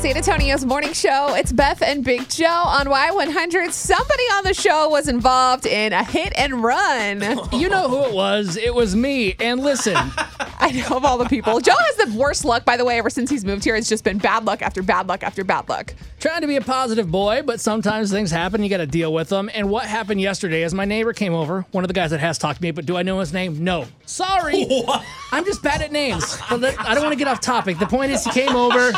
San 0.00 0.16
Antonio's 0.16 0.64
morning 0.64 0.94
show. 0.94 1.34
It's 1.34 1.52
Beth 1.52 1.82
and 1.82 2.02
Big 2.02 2.26
Joe 2.30 2.46
on 2.46 2.86
Y100. 2.86 3.70
Somebody 3.70 4.22
on 4.32 4.44
the 4.44 4.54
show 4.54 4.88
was 4.88 5.08
involved 5.08 5.66
in 5.66 5.92
a 5.92 6.02
hit 6.02 6.32
and 6.38 6.64
run. 6.64 7.20
You 7.52 7.68
know 7.68 7.86
who 7.86 8.04
it 8.04 8.14
was? 8.14 8.56
It 8.56 8.74
was 8.74 8.96
me. 8.96 9.34
And 9.38 9.60
listen, 9.60 9.98
I 10.60 10.72
know 10.72 10.96
of 10.96 11.04
all 11.04 11.16
the 11.18 11.24
people. 11.24 11.58
Joe 11.60 11.74
has 11.76 11.96
the 12.10 12.16
worst 12.18 12.44
luck, 12.44 12.64
by 12.64 12.76
the 12.76 12.84
way, 12.84 12.98
ever 12.98 13.08
since 13.10 13.30
he's 13.30 13.44
moved 13.44 13.64
here. 13.64 13.74
It's 13.76 13.88
just 13.88 14.04
been 14.04 14.18
bad 14.18 14.44
luck 14.44 14.60
after 14.62 14.82
bad 14.82 15.08
luck 15.08 15.22
after 15.22 15.42
bad 15.42 15.68
luck. 15.68 15.94
trying 16.20 16.42
to 16.42 16.46
be 16.46 16.56
a 16.56 16.60
positive 16.60 17.10
boy, 17.10 17.42
but 17.42 17.60
sometimes 17.60 18.10
things 18.10 18.30
happen. 18.30 18.62
You 18.62 18.68
got 18.68 18.76
to 18.78 18.86
deal 18.86 19.12
with 19.12 19.30
them. 19.30 19.50
And 19.54 19.70
what 19.70 19.86
happened 19.86 20.20
yesterday 20.20 20.62
is 20.62 20.74
my 20.74 20.84
neighbor 20.84 21.12
came 21.14 21.32
over, 21.34 21.64
one 21.70 21.82
of 21.82 21.88
the 21.88 21.94
guys 21.94 22.10
that 22.10 22.20
has 22.20 22.36
talked 22.38 22.58
to 22.58 22.62
me, 22.62 22.70
but 22.72 22.84
do 22.86 22.96
I 22.96 23.02
know 23.02 23.20
his 23.20 23.32
name? 23.32 23.64
No. 23.64 23.86
Sorry. 24.04 24.66
I'm 25.32 25.44
just 25.44 25.62
bad 25.62 25.80
at 25.80 25.92
names. 25.92 26.36
But 26.50 26.60
let- 26.60 26.80
I 26.80 26.94
don't 26.94 27.02
want 27.04 27.12
to 27.14 27.18
get 27.18 27.28
off 27.28 27.40
topic. 27.40 27.78
The 27.78 27.86
point 27.86 28.12
is, 28.12 28.24
he 28.24 28.30
came 28.30 28.54
over. 28.54 28.92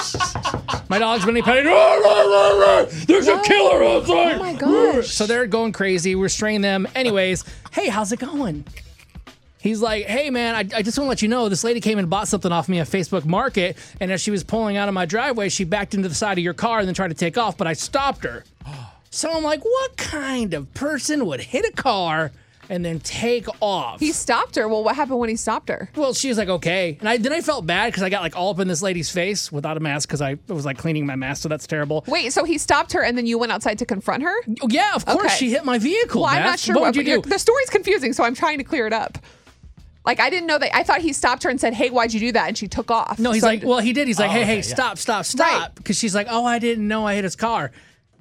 My 0.88 0.98
dog's 0.98 1.24
been 1.24 1.40
petting. 1.42 1.64
There's 3.06 3.28
a 3.28 3.40
killer 3.42 3.84
outside. 3.84 4.34
Oh 4.34 4.38
my 4.38 4.54
gosh. 4.54 5.08
So 5.08 5.26
they're 5.26 5.46
going 5.46 5.72
crazy. 5.72 6.14
We're 6.14 6.28
straining 6.28 6.62
them. 6.62 6.88
Anyways, 6.94 7.44
hey, 7.70 7.88
how's 7.88 8.12
it 8.12 8.18
going? 8.18 8.64
He's 9.62 9.80
like, 9.80 10.06
hey 10.06 10.28
man, 10.30 10.54
I, 10.54 10.58
I 10.78 10.82
just 10.82 10.98
want 10.98 11.06
to 11.06 11.08
let 11.08 11.22
you 11.22 11.28
know 11.28 11.48
this 11.48 11.62
lady 11.62 11.80
came 11.80 11.98
and 11.98 12.10
bought 12.10 12.26
something 12.28 12.50
off 12.50 12.68
me 12.68 12.80
at 12.80 12.88
Facebook 12.88 13.24
Market, 13.24 13.76
and 14.00 14.10
as 14.10 14.20
she 14.20 14.30
was 14.32 14.42
pulling 14.42 14.76
out 14.76 14.88
of 14.88 14.94
my 14.94 15.06
driveway, 15.06 15.48
she 15.48 15.62
backed 15.64 15.94
into 15.94 16.08
the 16.08 16.14
side 16.16 16.36
of 16.36 16.42
your 16.44 16.52
car 16.54 16.80
and 16.80 16.88
then 16.88 16.94
tried 16.94 17.08
to 17.08 17.14
take 17.14 17.38
off, 17.38 17.56
but 17.56 17.66
I 17.66 17.72
stopped 17.74 18.24
her. 18.24 18.44
So 19.14 19.30
I'm 19.30 19.42
like, 19.42 19.62
what 19.62 19.98
kind 19.98 20.54
of 20.54 20.72
person 20.72 21.26
would 21.26 21.42
hit 21.42 21.66
a 21.66 21.72
car 21.72 22.32
and 22.70 22.82
then 22.82 22.98
take 22.98 23.46
off? 23.60 24.00
He 24.00 24.10
stopped 24.10 24.56
her. 24.56 24.66
Well, 24.66 24.82
what 24.82 24.96
happened 24.96 25.18
when 25.18 25.28
he 25.28 25.36
stopped 25.36 25.68
her? 25.68 25.90
well, 25.94 26.14
she 26.14 26.30
was 26.30 26.38
like, 26.38 26.48
okay, 26.48 26.96
and 26.98 27.06
I 27.06 27.18
then 27.18 27.30
I 27.30 27.42
felt 27.42 27.66
bad 27.66 27.88
because 27.88 28.02
I 28.02 28.08
got 28.08 28.22
like 28.22 28.34
all 28.36 28.52
up 28.52 28.58
in 28.60 28.68
this 28.68 28.80
lady's 28.80 29.10
face 29.10 29.52
without 29.52 29.76
a 29.76 29.80
mask 29.80 30.08
because 30.08 30.22
I 30.22 30.38
was 30.48 30.64
like 30.64 30.78
cleaning 30.78 31.04
my 31.04 31.14
mask, 31.16 31.42
so 31.42 31.50
that's 31.50 31.66
terrible. 31.66 32.04
Wait, 32.08 32.32
so 32.32 32.44
he 32.44 32.56
stopped 32.56 32.92
her 32.94 33.02
and 33.02 33.18
then 33.18 33.26
you 33.26 33.36
went 33.36 33.52
outside 33.52 33.78
to 33.80 33.84
confront 33.84 34.22
her? 34.22 34.34
Yeah, 34.66 34.94
of 34.94 35.04
course 35.04 35.26
Okay. 35.26 35.34
she 35.36 35.50
hit 35.50 35.66
my 35.66 35.78
vehicle. 35.78 36.22
Well, 36.22 36.30
I'm 36.30 36.42
not 36.42 36.58
sure 36.58 36.74
What 36.76 36.80
what, 36.80 36.96
you 36.96 37.04
do? 37.04 37.20
The 37.20 37.38
story's 37.38 37.68
confusing, 37.68 38.14
so 38.14 38.24
I'm 38.24 38.34
trying 38.34 38.56
to 38.58 38.64
clear 38.64 38.86
it 38.86 38.94
up. 38.94 39.18
Like 40.04 40.18
I 40.20 40.30
didn't 40.30 40.46
know 40.48 40.58
that. 40.58 40.74
I 40.76 40.82
thought 40.82 41.00
he 41.00 41.12
stopped 41.12 41.44
her 41.44 41.50
and 41.50 41.60
said, 41.60 41.74
"Hey, 41.74 41.88
why'd 41.90 42.12
you 42.12 42.20
do 42.20 42.32
that?" 42.32 42.48
And 42.48 42.58
she 42.58 42.66
took 42.68 42.90
off. 42.90 43.18
No, 43.18 43.30
he's 43.32 43.42
So- 43.42 43.46
like, 43.48 43.62
well, 43.62 43.78
he 43.78 43.92
did. 43.92 44.08
He's 44.08 44.18
like, 44.18 44.30
oh, 44.30 44.32
hey, 44.32 44.42
Oh, 44.42 44.44
hey, 44.44 44.58
okay, 44.58 44.68
yeah. 44.68 44.74
stop, 44.74 44.98
stop, 44.98 45.24
stop. 45.24 45.60
Right. 45.62 45.74
Because 45.76 45.96
she's 45.96 46.14
like, 46.14 46.26
oh, 46.30 46.44
I 46.44 46.58
didn't 46.58 46.86
know 46.88 47.06
I 47.06 47.14
hit 47.14 47.24
his 47.24 47.36
car. 47.36 47.70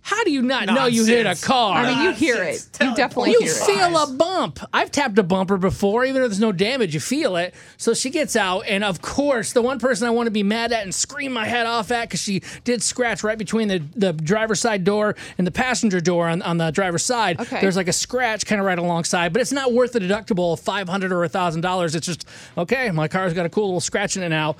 How 0.04 0.24
do 0.24 0.32
you 0.32 0.42
not 0.42 0.66
know 0.66 0.88
you 0.88 1.06
hit 1.06 1.26
a 1.26 1.36
car? 1.36 1.78
I 1.78 1.94
mean, 1.94 2.04
you 2.04 2.12
hear 2.12 2.44
it. 2.44 2.68
Tell 2.74 2.90
You 2.90 2.96
definitely 2.96 3.32
you 3.32 3.40
hear 3.42 3.52
it. 3.52 3.68
You 3.68 3.76
feel 3.76 3.98
a 3.98 4.08
bump. 4.08 4.60
I've 4.74 4.92
tapped 4.92 5.18
a 5.20 5.24
bumper 5.24 5.58
before, 5.58 6.04
even 6.06 6.22
though 6.22 6.28
there's 6.28 6.40
no 6.40 6.52
damage, 6.52 6.94
you 6.94 7.00
feel 7.00 7.36
it. 7.36 7.54
So 7.78 7.94
she 7.94 8.10
gets 8.10 8.36
out, 8.36 8.62
and 8.62 8.84
of 8.84 9.02
course, 9.02 9.54
the 9.54 9.62
one 9.62 9.80
person 9.80 10.08
I 10.08 10.12
want 10.12 10.28
to 10.28 10.32
be 10.32 10.44
mad 10.44 10.72
at 10.72 10.84
and 10.84 10.94
scream 10.94 11.32
my 11.32 11.46
head 11.46 11.66
off 11.68 11.92
at 11.92 12.10
because 12.10 12.22
she 12.22 12.42
did 12.64 12.82
scratch 12.82 13.24
right 13.24 13.38
between 13.38 13.68
the, 13.68 13.84
the 13.96 14.14
driver's 14.14 14.60
side 14.60 14.84
door 14.84 15.16
and 15.38 15.46
the 15.46 15.52
passenger 15.52 16.02
door 16.02 16.28
on, 16.28 16.42
on 16.42 16.58
the 16.58 16.72
driver's 16.72 17.06
side. 17.06 17.40
Okay. 17.40 17.62
There's 17.62 17.76
like 17.78 17.88
a 17.88 17.94
scratch 17.94 18.46
kind 18.46 18.60
of 18.60 18.66
right 18.66 18.80
alongside, 18.80 19.34
but 19.34 19.42
it's 19.42 19.52
not 19.52 19.72
worth 19.72 19.94
the 19.94 20.00
deductible 20.00 20.54
of 20.54 20.60
five 20.60 20.90
hundred 20.90 21.12
or 21.12 21.28
thousand 21.28 21.62
dollars. 21.62 21.96
It's 21.96 22.08
just 22.08 22.28
okay. 22.58 22.90
My 22.92 23.08
car's 23.08 23.34
got 23.34 23.46
a 23.46 23.50
cool 23.50 23.68
little 23.68 23.80
scratch 23.82 24.18
in 24.18 24.24
it 24.24 24.30
now. 24.30 24.56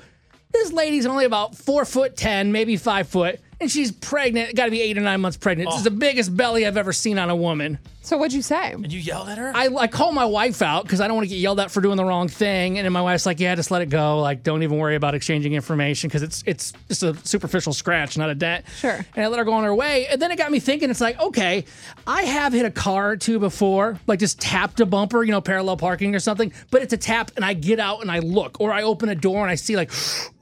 This 0.52 0.72
lady's 0.72 1.06
only 1.06 1.24
about 1.24 1.54
four 1.56 1.84
foot 1.84 2.16
ten, 2.16 2.52
maybe 2.52 2.76
five 2.76 3.08
foot, 3.08 3.40
and 3.62 3.70
she's 3.70 3.92
pregnant. 3.92 4.54
Got 4.54 4.66
to 4.66 4.70
be 4.70 4.82
eight 4.82 4.98
or 4.98 5.00
nine 5.00 5.20
months 5.20 5.38
pregnant. 5.38 5.70
This 5.70 5.78
is 5.78 5.84
the 5.84 5.90
oh. 5.90 5.96
biggest 5.96 6.36
belly 6.36 6.66
I've 6.66 6.76
ever 6.76 6.92
seen 6.92 7.18
on 7.18 7.30
a 7.30 7.36
woman. 7.36 7.78
So 8.04 8.18
what'd 8.18 8.32
you 8.32 8.42
say? 8.42 8.72
And 8.72 8.92
you 8.92 8.98
yelled 8.98 9.28
at 9.28 9.38
her? 9.38 9.52
I, 9.54 9.68
I 9.68 9.86
call 9.86 10.10
my 10.10 10.24
wife 10.24 10.60
out 10.60 10.82
because 10.82 11.00
I 11.00 11.06
don't 11.06 11.14
want 11.14 11.28
to 11.28 11.28
get 11.28 11.38
yelled 11.38 11.60
at 11.60 11.70
for 11.70 11.80
doing 11.80 11.96
the 11.96 12.04
wrong 12.04 12.26
thing. 12.26 12.76
And 12.76 12.84
then 12.84 12.92
my 12.92 13.00
wife's 13.00 13.24
like, 13.24 13.38
yeah, 13.38 13.54
just 13.54 13.70
let 13.70 13.80
it 13.80 13.90
go. 13.90 14.18
Like, 14.18 14.42
don't 14.42 14.64
even 14.64 14.76
worry 14.76 14.96
about 14.96 15.14
exchanging 15.14 15.52
information 15.52 16.08
because 16.08 16.22
it's 16.22 16.42
it's 16.44 16.72
just 16.88 17.04
a 17.04 17.14
superficial 17.24 17.72
scratch, 17.72 18.18
not 18.18 18.28
a 18.28 18.34
dent. 18.34 18.64
Sure. 18.78 18.98
And 19.14 19.24
I 19.24 19.28
let 19.28 19.38
her 19.38 19.44
go 19.44 19.52
on 19.52 19.62
her 19.62 19.74
way. 19.74 20.08
And 20.08 20.20
then 20.20 20.32
it 20.32 20.36
got 20.36 20.50
me 20.50 20.58
thinking, 20.58 20.90
it's 20.90 21.00
like, 21.00 21.20
okay, 21.20 21.64
I 22.04 22.22
have 22.22 22.52
hit 22.52 22.66
a 22.66 22.72
car 22.72 23.12
or 23.12 23.16
two 23.16 23.38
before, 23.38 24.00
like 24.08 24.18
just 24.18 24.40
tapped 24.40 24.80
a 24.80 24.86
bumper, 24.86 25.22
you 25.22 25.30
know, 25.30 25.40
parallel 25.40 25.76
parking 25.76 26.16
or 26.16 26.20
something, 26.20 26.52
but 26.72 26.82
it's 26.82 26.92
a 26.92 26.96
tap 26.98 27.30
and 27.36 27.44
I 27.44 27.54
get 27.54 27.78
out 27.78 28.00
and 28.02 28.10
I 28.10 28.18
look, 28.18 28.60
or 28.60 28.72
I 28.72 28.82
open 28.82 29.10
a 29.10 29.14
door 29.14 29.42
and 29.42 29.50
I 29.50 29.54
see, 29.54 29.76
like, 29.76 29.92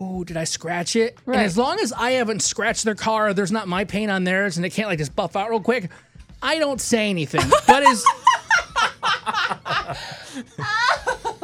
oh, 0.01 0.25
did 0.25 0.39
I 0.39 0.45
scratch 0.45 0.97
it? 0.97 1.19
Right. 1.27 1.37
And 1.37 1.45
as 1.45 1.59
long 1.59 1.79
as 1.81 1.93
I 1.93 2.13
haven't 2.13 2.41
scratched 2.41 2.85
their 2.85 2.95
car, 2.95 3.10
there's 3.35 3.53
not 3.53 3.69
my 3.69 3.85
paint 3.85 4.11
on 4.11 4.25
theirs 4.25 4.57
and 4.57 4.65
it 4.67 4.71
can't 4.71 4.89
like 4.89 4.99
just 4.99 5.15
buff 5.17 5.37
out 5.37 5.51
real 5.51 5.61
quick. 5.61 5.91
I 6.43 6.59
don't 6.59 6.81
say 6.81 7.11
anything. 7.11 7.43
But 7.67 7.83
is 7.83 8.05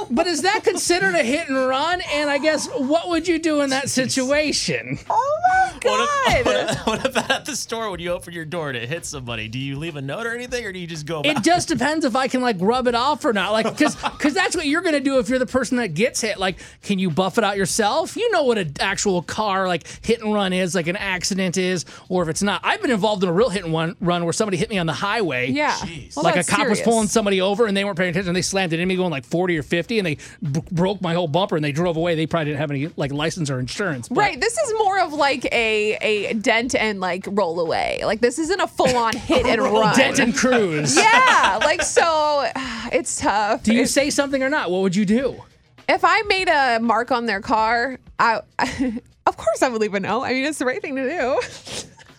But 0.08 0.26
is 0.28 0.42
that 0.42 0.62
considered 0.62 1.14
a 1.14 1.22
hit 1.22 1.48
and 1.48 1.56
run? 1.58 2.00
And 2.14 2.30
I 2.30 2.38
guess 2.38 2.68
what 2.68 3.08
would 3.08 3.26
you 3.26 3.38
do 3.38 3.60
in 3.60 3.70
that 3.70 3.90
situation? 3.90 4.98
Oh 5.10 5.38
my 5.48 5.72
What, 5.72 5.82
god! 5.82 6.28
if, 6.28 6.46
what, 6.46 6.86
what 6.86 7.04
about 7.06 7.15
at 7.15 7.15
the 7.56 7.62
store 7.62 7.90
when 7.90 8.00
you 8.00 8.10
open 8.12 8.32
your 8.34 8.44
door 8.44 8.72
to 8.72 8.86
hit 8.86 9.04
somebody? 9.06 9.48
Do 9.48 9.58
you 9.58 9.78
leave 9.78 9.96
a 9.96 10.02
note 10.02 10.26
or 10.26 10.34
anything, 10.34 10.64
or 10.64 10.72
do 10.72 10.78
you 10.78 10.86
just 10.86 11.06
go 11.06 11.20
It 11.22 11.34
back? 11.36 11.42
just 11.44 11.68
depends 11.68 12.04
if 12.04 12.14
I 12.14 12.28
can 12.28 12.42
like 12.42 12.56
rub 12.60 12.86
it 12.86 12.94
off 12.94 13.24
or 13.24 13.32
not. 13.32 13.52
Like, 13.52 13.76
cause, 13.78 13.94
cause 13.94 14.34
that's 14.34 14.54
what 14.54 14.66
you're 14.66 14.82
gonna 14.82 15.00
do 15.00 15.18
if 15.18 15.28
you're 15.28 15.38
the 15.38 15.46
person 15.46 15.78
that 15.78 15.94
gets 15.94 16.20
hit. 16.20 16.38
Like, 16.38 16.56
can 16.82 16.98
you 16.98 17.10
buff 17.10 17.38
it 17.38 17.44
out 17.44 17.56
yourself? 17.56 18.16
You 18.16 18.30
know 18.30 18.42
what 18.44 18.58
an 18.58 18.72
actual 18.80 19.22
car 19.22 19.66
like 19.66 19.86
hit 20.04 20.20
and 20.20 20.32
run 20.34 20.52
is, 20.52 20.74
like 20.74 20.86
an 20.88 20.96
accident 20.96 21.56
is, 21.56 21.84
or 22.08 22.22
if 22.22 22.28
it's 22.28 22.42
not. 22.42 22.60
I've 22.64 22.82
been 22.82 22.90
involved 22.90 23.22
in 23.22 23.28
a 23.28 23.32
real 23.32 23.48
hit 23.48 23.64
and 23.64 23.72
run, 23.72 23.96
run 24.00 24.24
where 24.24 24.32
somebody 24.32 24.56
hit 24.58 24.68
me 24.70 24.78
on 24.78 24.86
the 24.86 24.92
highway. 24.92 25.50
yeah. 25.50 25.72
Jeez. 25.72 26.16
Well, 26.16 26.24
like 26.24 26.34
a 26.34 26.38
that's 26.38 26.50
cop 26.50 26.68
was 26.68 26.80
pulling 26.82 27.08
somebody 27.08 27.40
over 27.40 27.66
and 27.66 27.76
they 27.76 27.84
weren't 27.84 27.96
paying 27.96 28.10
attention. 28.10 28.30
and 28.30 28.36
They 28.36 28.42
slammed 28.42 28.72
it 28.72 28.80
in 28.80 28.88
me 28.88 28.96
going 28.96 29.10
like 29.10 29.24
40 29.24 29.56
or 29.58 29.62
50 29.62 29.98
and 29.98 30.06
they 30.06 30.14
b- 30.42 30.60
broke 30.72 31.00
my 31.00 31.14
whole 31.14 31.28
bumper 31.28 31.56
and 31.56 31.64
they 31.64 31.72
drove 31.72 31.96
away. 31.96 32.14
They 32.14 32.26
probably 32.26 32.46
didn't 32.46 32.58
have 32.60 32.70
any 32.70 32.90
like 32.96 33.12
license 33.12 33.48
or 33.50 33.58
insurance. 33.60 34.08
but- 34.08 34.18
Right. 34.18 34.40
This 34.40 34.58
is 34.58 34.74
more 34.78 35.00
of 35.00 35.12
like 35.12 35.44
a 35.52 35.94
a 36.00 36.34
dent 36.34 36.74
and 36.74 37.00
like 37.00 37.24
roll 37.30 37.45
away. 37.54 38.00
Like 38.04 38.20
this 38.20 38.38
isn't 38.38 38.60
a 38.60 38.66
full 38.66 38.96
on 38.96 39.14
hit 39.16 39.46
and 39.46 39.62
run. 39.72 39.96
Dent 39.96 40.18
and 40.18 40.34
cruise. 40.34 40.96
yeah. 40.98 41.58
Like 41.62 41.82
so, 41.82 42.50
it's 42.92 43.20
tough. 43.20 43.62
Do 43.62 43.72
you 43.74 43.82
If- 43.82 43.90
say 43.90 44.10
something 44.10 44.42
or 44.42 44.48
not? 44.48 44.70
What 44.70 44.82
would 44.82 44.96
you 44.96 45.04
do? 45.04 45.42
if 45.88 46.00
I 46.04 46.22
made 46.22 46.48
a 46.48 46.80
mark 46.80 47.12
on 47.12 47.26
their 47.26 47.40
car, 47.40 47.98
I, 48.18 48.40
of 49.26 49.36
course 49.36 49.62
I 49.62 49.68
would 49.68 49.80
leave 49.80 49.94
a 49.94 50.00
note. 50.00 50.22
I 50.22 50.32
mean, 50.32 50.44
it's 50.44 50.58
the 50.58 50.66
right 50.66 50.82
thing 50.82 50.96
to 50.96 51.08
do. 51.08 51.40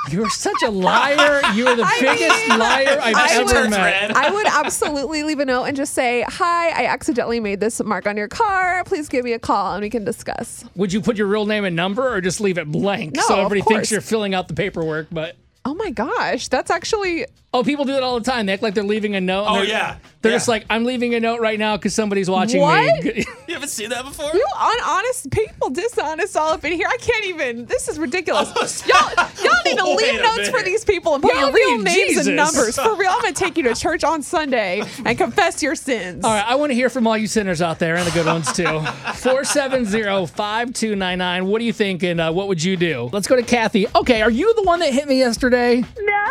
You're 0.10 0.30
such 0.30 0.62
a 0.66 0.70
liar. 0.70 1.42
You're 1.54 1.76
the 1.76 1.84
I 1.86 1.98
biggest 2.00 2.48
mean, 2.48 2.60
liar 2.60 3.00
I've 3.02 3.16
I 3.16 3.28
ever 3.34 3.62
would- 3.62 3.70
met. 3.72 4.16
I 4.16 4.30
would 4.32 4.46
absolutely 4.48 5.24
leave 5.24 5.40
a 5.40 5.46
note 5.46 5.66
and 5.66 5.76
just 5.76 5.94
say, 5.94 6.24
"Hi, 6.28 6.70
I 6.70 6.86
accidentally 6.88 7.40
made 7.40 7.60
this 7.60 7.84
mark 7.84 8.08
on 8.08 8.18
your 8.18 8.28
car. 8.28 8.84
Please 8.86 9.10
give 9.10 9.26
me 9.26 9.34
a 9.34 9.40
call 9.40 9.74
and 9.74 9.82
we 9.82 9.90
can 9.90 10.04
discuss." 10.06 10.64
Would 10.76 10.94
you 10.94 11.02
put 11.02 11.18
your 11.18 11.28
real 11.28 11.46
name 11.46 11.66
and 11.66 11.76
number 11.76 12.08
or 12.14 12.22
just 12.22 12.40
leave 12.40 12.58
it 12.58 12.72
blank 12.72 13.16
No, 13.16 13.22
so 13.24 13.36
everybody 13.36 13.62
thinks 13.62 13.92
you're 13.92 14.02
filling 14.02 14.34
out 14.34 14.48
the 14.48 14.54
paperwork? 14.54 15.08
But 15.12 15.36
Oh 15.66 15.74
my 15.76 15.90
gosh, 15.92 16.48
that's 16.48 16.72
actually 16.72 17.26
oh, 17.54 17.62
people 17.64 17.84
do 17.84 17.92
that 17.94 18.04
all 18.04 18.20
the 18.20 18.26
time. 18.32 18.46
They 18.46 18.54
act 18.54 18.64
like 18.64 18.74
they're 18.74 18.84
leaving 18.86 19.16
a 19.16 19.22
note. 19.22 19.46
Oh, 19.50 19.56
they're- 19.56 19.66
yeah. 19.66 19.98
They're 20.22 20.32
Yeah. 20.32 20.36
just 20.38 20.48
like, 20.48 20.66
I'm 20.70 20.86
leaving 20.86 21.14
a 21.16 21.20
note 21.20 21.40
right 21.42 21.60
now 21.60 21.76
because 21.76 21.94
somebody's 21.94 22.30
watching 22.30 22.62
What? 22.62 23.04
me. 23.04 23.26
You 23.58 23.62
haven't 23.62 23.74
seen 23.74 23.90
that 23.90 24.06
before? 24.06 24.30
you 24.36 24.46
honest 24.86 25.32
people, 25.32 25.72
dishonest 25.72 26.38
all 26.38 26.52
up 26.52 26.64
in 26.64 26.74
here. 26.74 26.86
I 26.88 26.98
can't 26.98 27.26
even. 27.26 27.66
This 27.66 27.88
is 27.88 27.98
ridiculous. 27.98 28.54
Oh, 28.56 28.68
y'all, 28.86 29.10
y'all 29.44 29.62
need 29.66 29.78
to 29.80 29.86
leave 29.96 30.20
a 30.20 30.24
notes 30.24 30.50
for 30.50 30.62
these 30.62 30.86
people 30.86 31.16
and 31.16 31.24
put 31.24 31.34
Well, 31.34 31.48
your 31.48 31.56
real 31.56 31.78
leave 31.78 31.84
names 31.86 31.98
Jesus. 32.10 32.28
and 32.28 32.36
numbers. 32.36 32.76
For 32.78 32.96
real, 32.96 33.10
I'm 33.10 33.20
gonna 33.22 33.34
take 33.34 33.58
you 33.58 33.64
to 33.64 33.74
church 33.76 34.04
on 34.04 34.22
Sunday 34.22 34.84
and 35.04 35.18
confess 35.18 35.64
your 35.64 35.74
sins. 35.74 36.24
All 36.24 36.32
right, 36.36 36.46
I 36.48 36.54
want 36.54 36.70
to 36.70 36.76
hear 36.76 36.90
from 36.92 37.08
all 37.08 37.18
you 37.18 37.26
sinners 37.26 37.64
out 37.64 37.80
there 37.80 37.96
and 37.96 38.06
the 38.06 38.12
good 38.12 38.28
ones 38.28 38.54
too. 38.54 38.64
470-5299. 38.64 41.48
What 41.48 41.58
do 41.60 41.66
you 41.66 41.74
think 41.74 42.04
and 42.04 42.22
uh, 42.22 42.32
what 42.32 42.48
would 42.48 42.64
you 42.64 42.78
do? 42.78 43.10
Let's 43.12 43.26
go 43.28 43.36
to 43.36 43.42
Kathy. 43.44 43.88
Okay, 43.96 44.22
are 44.22 44.30
you 44.32 44.54
the 44.56 44.62
one 44.64 44.80
that 44.82 44.94
hit 44.94 45.08
me 45.08 45.18
yesterday? 45.18 45.84
No. 46.00 46.24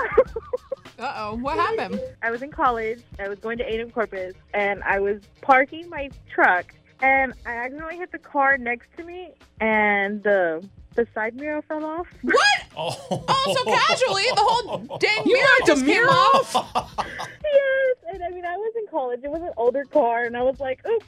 Uh 0.99 1.13
oh, 1.17 1.35
what 1.37 1.59
happened? 1.59 2.01
I 2.23 2.31
was 2.31 2.41
in 2.43 2.51
college. 2.53 3.01
I 3.19 3.27
was 3.29 3.39
going 3.41 3.59
to 3.59 3.65
A&M 3.65 3.91
Corpus, 3.91 4.35
and 4.55 4.83
I 4.85 4.99
was 5.01 5.21
parking 5.43 5.91
my 5.91 6.09
truck, 6.33 6.73
and 7.01 7.33
I 7.45 7.51
accidentally 7.57 7.97
hit 7.97 8.13
the 8.13 8.19
car 8.19 8.57
next 8.59 8.89
to 8.97 9.05
me, 9.05 9.33
and 9.61 10.23
the 10.23 10.67
the 10.95 11.07
side 11.15 11.37
mirror 11.37 11.63
fell 11.63 11.85
off. 11.85 12.07
What? 12.23 12.63
Oh, 12.79 13.25
Oh, 13.29 13.57
so 13.57 13.71
casually, 13.71 14.25
the 14.35 14.41
whole 14.43 14.79
dang 15.01 15.27
You 15.27 15.35
mirror 15.35 15.47
knocked 15.61 15.69
a 15.71 15.73
just 15.75 15.85
came 15.87 16.03
off. 16.09 16.55
yes, 17.45 17.97
and 18.13 18.23
I 18.23 18.31
mean 18.31 18.45
I 18.45 18.57
was 18.57 18.73
in 18.77 18.87
college. 18.91 19.21
It 19.23 19.31
was 19.31 19.43
an 19.43 19.53
older 19.57 19.85
car, 19.85 20.25
and 20.25 20.37
I 20.37 20.43
was 20.43 20.59
like, 20.61 20.85
oops. 20.87 21.07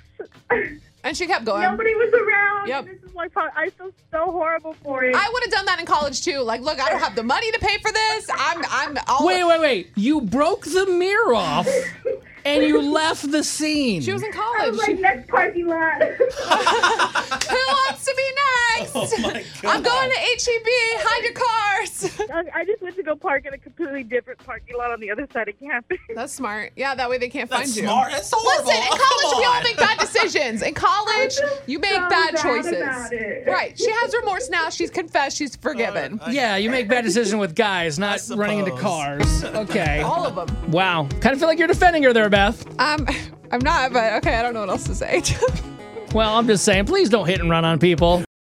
And 1.05 1.17
she 1.17 1.27
kept 1.27 1.45
going. 1.45 1.63
Nobody 1.63 1.95
was 1.95 2.13
around. 2.13 2.69
Yep. 2.69 2.85
This 2.87 3.03
is 3.11 3.15
like 3.15 3.33
I 3.37 3.71
feel 3.71 3.91
so 4.11 4.31
horrible 4.33 4.75
for 4.83 5.05
it. 5.05 5.15
I 5.15 5.31
would 5.33 5.43
have 5.45 5.53
done 5.53 5.67
that 5.67 5.79
in 5.81 5.87
college 5.87 6.23
too. 6.25 6.41
Like, 6.41 6.61
look, 6.61 6.81
I 6.81 6.91
don't 6.91 7.01
have 7.01 7.15
the 7.15 7.23
money 7.23 7.51
to 7.53 7.59
pay 7.61 7.79
for 7.79 7.93
this. 7.93 8.29
I'm, 8.31 8.63
I'm 8.69 8.99
all. 9.07 9.25
Wait, 9.27 9.45
wait, 9.45 9.61
wait. 9.61 9.91
You 9.97 10.21
broke 10.21 10.65
the 10.65 10.87
mirror 10.87 11.35
off 11.35 11.69
and 12.49 12.65
you 12.65 12.81
left 12.81 13.31
the 13.31 13.43
scene. 13.45 14.01
She 14.01 14.13
was 14.13 14.23
in 14.23 14.33
college. 14.33 14.55
I 14.57 14.59
college. 14.59 14.73
was 14.73 14.89
like 14.89 15.01
next 15.01 15.29
parking 15.29 15.67
lot. 15.67 16.03
Who 16.03 17.57
wants 17.57 18.05
to 18.05 18.15
be 18.17 18.29
next? 18.35 18.48
Oh. 18.95 19.33
I'm 19.65 19.83
going 19.83 20.11
to 20.11 20.17
HEB. 20.19 20.67
Hide 21.01 21.25
your 21.25 21.33
cars. 21.33 22.21
I 22.33 22.61
I 22.61 22.65
just 22.65 22.83
went 22.83 22.97
to 22.97 23.03
go 23.03 23.17
park 23.17 23.47
in 23.47 23.55
a 23.55 23.59
completely 23.59 24.03
different 24.05 24.39
parking 24.45 24.77
lot 24.77 24.91
on 24.91 25.01
the 25.01 25.11
other 25.11 25.27
side 25.33 25.49
of 25.49 25.59
campus. 25.59 25.99
That's 26.15 26.33
smart. 26.33 26.73
Yeah, 26.77 26.95
that 26.95 27.09
way 27.11 27.19
they 27.19 27.29
can't 27.29 27.49
That's 27.51 27.63
find 27.63 27.77
you. 27.77 27.83
smart. 27.85 28.13
That's 28.13 28.31
horrible. 28.35 28.67
Listen, 28.67 28.83
in 28.83 28.89
college 28.89 29.33
come 29.33 29.39
we 29.39 29.45
all 29.45 29.63
make 29.63 29.77
bad 29.77 29.99
decisions. 29.99 30.63
In 30.63 30.75
college, 30.75 31.35
you 31.67 31.79
make 31.79 31.91
so 31.93 32.09
bad 32.09 32.35
bad 32.35 32.37
choices. 32.43 32.73
about 32.81 33.13
it. 33.13 33.47
Right. 33.47 33.79
She 33.79 33.91
has 33.91 34.15
remorse 34.15 34.49
now. 34.51 34.71
She's 34.71 34.91
confessed. 34.91 35.37
She's 35.37 35.57
forgiven. 35.57 36.21
Uh, 36.21 36.31
Yeah, 36.31 36.57
you 36.57 36.71
make 36.71 36.89
bad 36.89 37.05
decisions 37.05 37.39
with 37.39 37.55
guys, 37.55 37.99
not 37.99 38.21
running 38.35 38.59
into 38.61 38.73
cars. 38.77 39.45
Okay. 39.59 40.01
all 40.03 40.25
of 40.27 40.35
them. 40.35 40.71
Wow. 40.71 41.09
Kind 41.21 41.33
of 41.35 41.39
feel 41.39 41.49
like 41.49 41.59
you're 41.59 41.69
defending 41.69 42.03
her 42.05 42.13
there, 42.13 42.29
Beth. 42.31 42.65
Um, 42.81 43.07
I'm 43.51 43.61
not, 43.61 43.93
but 43.93 44.13
okay. 44.15 44.37
I 44.37 44.43
don't 44.43 44.55
know 44.55 44.61
what 44.61 44.69
else 44.69 44.85
to 44.85 44.95
say. 44.95 45.23
Well, 46.15 46.37
I'm 46.37 46.47
just 46.47 46.65
saying, 46.65 46.87
please 46.87 47.09
don't 47.11 47.27
hit 47.27 47.41
and 47.41 47.51
run 47.51 47.65
on 47.65 47.79
people. 47.79 48.23